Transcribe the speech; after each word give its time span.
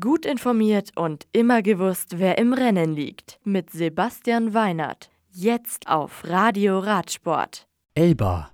Gut 0.00 0.24
informiert 0.24 0.92
und 0.96 1.26
immer 1.32 1.60
gewusst, 1.60 2.18
wer 2.18 2.38
im 2.38 2.54
Rennen 2.54 2.94
liegt. 2.94 3.38
Mit 3.44 3.68
Sebastian 3.68 4.54
Weinert. 4.54 5.10
Jetzt 5.30 5.88
auf 5.88 6.22
Radio 6.24 6.78
Radsport. 6.78 7.66
Elba. 7.94 8.50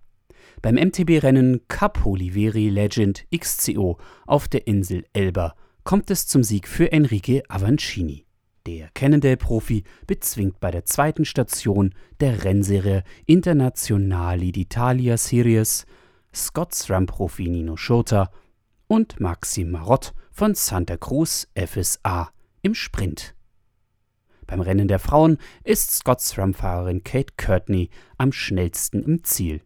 Beim 0.60 0.74
MTB-Rennen 0.74 1.60
Cup 1.68 2.04
Oliveri 2.04 2.68
Legend 2.68 3.26
XCO 3.32 3.98
auf 4.26 4.48
der 4.48 4.66
Insel 4.66 5.04
Elba 5.12 5.54
kommt 5.84 6.10
es 6.10 6.26
zum 6.26 6.42
Sieg 6.42 6.66
für 6.66 6.90
Enrique 6.90 7.44
Avancini. 7.48 8.26
Der 8.66 8.88
Cannondale-Profi 8.94 9.84
bezwingt 10.08 10.58
bei 10.58 10.72
der 10.72 10.84
zweiten 10.84 11.24
Station 11.24 11.94
der 12.18 12.42
Rennserie 12.42 13.04
Internazionali 13.26 14.50
d'Italia 14.50 15.16
Series 15.16 15.86
Scots 16.34 16.90
Ram-Profi 16.90 17.48
Nino 17.48 17.76
Schurter 17.76 18.32
und 18.88 19.20
Maxim 19.20 19.70
Marott 19.70 20.12
von 20.40 20.54
Santa 20.54 20.96
Cruz 20.96 21.48
FSA 21.54 22.30
im 22.62 22.74
Sprint. 22.74 23.34
Beim 24.46 24.62
Rennen 24.62 24.88
der 24.88 24.98
Frauen 24.98 25.36
ist 25.64 25.90
Scots 25.90 26.38
Ram-Fahrerin 26.38 27.04
Kate 27.04 27.34
Courtney 27.36 27.90
am 28.16 28.32
schnellsten 28.32 29.02
im 29.02 29.22
Ziel. 29.22 29.60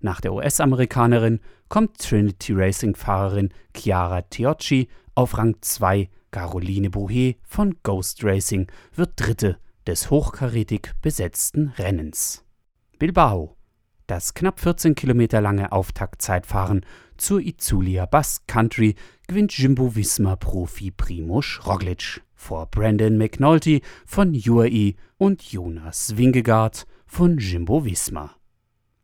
Nach 0.00 0.20
der 0.20 0.32
US-Amerikanerin 0.32 1.38
kommt 1.68 1.98
Trinity 1.98 2.52
Racing-Fahrerin 2.52 3.50
Chiara 3.76 4.22
Tiocci 4.22 4.88
auf 5.14 5.38
Rang 5.38 5.54
2. 5.60 6.10
Caroline 6.32 6.90
Bouhet 6.90 7.36
von 7.44 7.76
Ghost 7.84 8.24
Racing 8.24 8.66
wird 8.92 9.12
Dritte 9.14 9.60
des 9.86 10.10
hochkarätig 10.10 10.94
besetzten 11.00 11.68
Rennens. 11.78 12.44
Bilbao 12.98 13.56
das 14.08 14.32
knapp 14.32 14.58
14 14.58 14.94
Kilometer 14.94 15.42
lange 15.42 15.70
Auftaktzeitfahren 15.70 16.84
zur 17.18 17.40
Itzulia 17.40 18.06
Bass 18.06 18.40
Country 18.46 18.94
gewinnt 19.28 19.56
Jimbo 19.58 19.94
Visma 19.94 20.36
Profi 20.36 20.90
Primoz 20.90 21.60
Roglic 21.66 22.22
vor 22.34 22.64
Brandon 22.64 23.18
McNulty 23.18 23.82
von 24.06 24.34
UAE 24.34 24.94
und 25.18 25.42
Jonas 25.42 26.16
Wingegaard 26.16 26.86
von 27.06 27.36
Jimbo 27.36 27.84
Visma. 27.84 28.34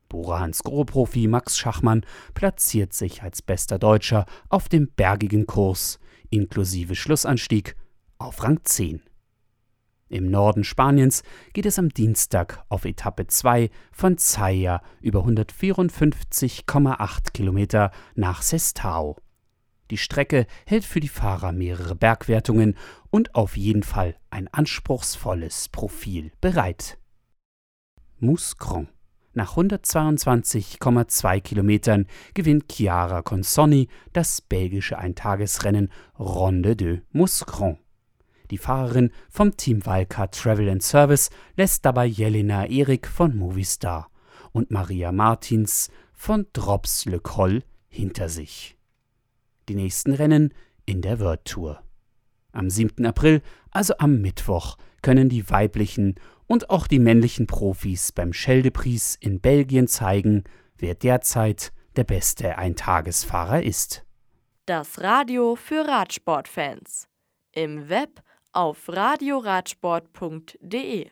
Bora 0.08 0.41
Hansgrohe 0.41 0.86
Profi 0.86 1.28
Max 1.28 1.58
Schachmann 1.58 2.06
platziert 2.33 2.94
sich 2.94 3.22
als 3.22 3.42
bester 3.42 3.78
Deutscher 3.78 4.25
auf 4.48 4.70
dem 4.70 4.89
bergigen 4.97 5.47
Kurs 5.47 5.98
inklusive 6.31 6.94
Schlussanstieg 6.94 7.77
auf 8.16 8.42
Rang 8.42 8.61
10. 8.64 9.03
Im 10.09 10.31
Norden 10.31 10.64
Spaniens 10.64 11.22
geht 11.53 11.66
es 11.66 11.78
am 11.78 11.91
Dienstag 11.91 12.64
auf 12.70 12.86
Etappe 12.86 13.27
2 13.27 13.69
von 13.92 14.16
Zaya 14.16 14.81
über 15.03 15.27
154,8 15.27 17.33
Kilometer 17.34 17.91
nach 18.14 18.41
Sestao. 18.41 19.19
Die 19.91 19.99
Strecke 19.99 20.47
hält 20.67 20.85
für 20.85 21.01
die 21.01 21.09
Fahrer 21.09 21.53
mehrere 21.53 21.95
Bergwertungen 21.95 22.77
und 23.11 23.35
auf 23.35 23.57
jeden 23.57 23.83
Fall 23.83 24.17
ein 24.31 24.49
anspruchsvolles 24.49 25.69
Profil 25.69 26.33
bereit. 26.41 26.99
Mouscron. 28.19 28.89
Nach 29.35 29.57
122,2 29.57 31.41
Kilometern 31.41 32.07
gewinnt 32.35 32.73
Chiara 32.73 33.23
Consonni 33.23 33.89
das 34.12 34.41
belgische 34.41 34.97
Eintagesrennen 34.97 35.91
Ronde 36.19 36.77
de 36.77 37.03
Mouscron. 37.11 37.79
Die 38.51 38.59
Fahrerin 38.59 39.11
vom 39.29 39.57
Team 39.57 39.85
Wildcard 39.85 40.39
Travel 40.39 40.71
and 40.71 40.83
Service 40.83 41.31
lässt 41.57 41.85
dabei 41.85 42.07
Jelena 42.07 42.67
Erik 42.67 43.09
von 43.09 43.37
Movistar 43.37 44.11
und 44.53 44.71
Maria 44.71 45.11
Martins 45.11 45.91
von 46.12 46.47
Drops 46.53 47.05
Le 47.07 47.19
Col 47.19 47.65
hinter 47.89 48.29
sich. 48.29 48.77
Die 49.69 49.75
nächsten 49.75 50.12
Rennen 50.12 50.53
in 50.87 51.03
der 51.03 51.20
World 51.20 51.45
Tour. 51.45 51.83
Am 52.53 52.70
7. 52.70 53.05
April, 53.07 53.43
also 53.71 53.95
am 53.98 54.21
Mittwoch, 54.21 54.77
können 55.03 55.29
die 55.29 55.51
weiblichen 55.51 56.15
und 56.47 56.71
auch 56.71 56.87
die 56.87 56.98
männlichen 56.98 57.47
Profis 57.47 58.12
beim 58.12 58.33
Scheldepries 58.33 59.17
in 59.21 59.41
Belgien 59.41 59.87
zeigen, 59.89 60.44
wer 60.77 60.94
derzeit 60.94 61.72
der 61.97 62.05
beste 62.05 62.59
Eintagesfahrer 62.59 63.62
ist. 63.62 64.05
Das 64.66 65.00
Radio 65.00 65.56
für 65.56 65.87
Radsportfans. 65.87 67.09
Im 67.53 67.88
Web 67.88 68.22
auf 68.53 68.88
radioradsport.de 68.88 71.09